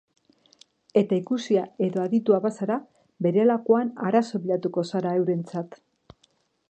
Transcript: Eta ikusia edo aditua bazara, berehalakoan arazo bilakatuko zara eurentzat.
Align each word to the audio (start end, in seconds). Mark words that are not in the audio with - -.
Eta 1.01 1.19
ikusia 1.21 1.65
edo 1.87 2.01
aditua 2.03 2.39
bazara, 2.45 2.77
berehalakoan 3.27 3.93
arazo 4.09 4.43
bilakatuko 4.47 4.87
zara 4.93 5.13
eurentzat. 5.21 5.83